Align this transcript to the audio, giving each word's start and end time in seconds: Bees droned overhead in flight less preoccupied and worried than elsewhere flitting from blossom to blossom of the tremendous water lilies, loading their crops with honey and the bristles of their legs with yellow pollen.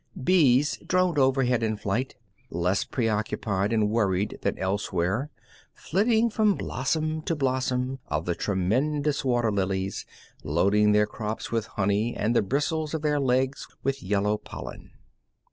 Bees 0.23 0.77
droned 0.77 1.19
overhead 1.19 1.61
in 1.61 1.77
flight 1.77 2.15
less 2.49 2.83
preoccupied 2.85 3.71
and 3.71 3.87
worried 3.87 4.39
than 4.41 4.57
elsewhere 4.57 5.29
flitting 5.75 6.31
from 6.31 6.55
blossom 6.55 7.21
to 7.21 7.35
blossom 7.35 7.99
of 8.07 8.25
the 8.25 8.33
tremendous 8.33 9.23
water 9.23 9.51
lilies, 9.51 10.07
loading 10.43 10.91
their 10.93 11.05
crops 11.05 11.51
with 11.51 11.67
honey 11.77 12.15
and 12.15 12.35
the 12.35 12.41
bristles 12.41 12.95
of 12.95 13.03
their 13.03 13.19
legs 13.19 13.67
with 13.83 14.01
yellow 14.01 14.37
pollen. 14.39 14.89